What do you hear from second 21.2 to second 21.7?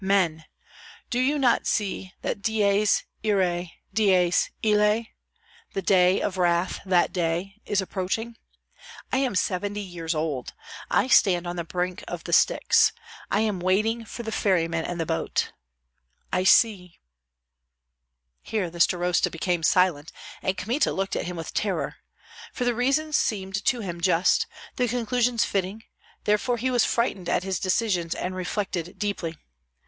him with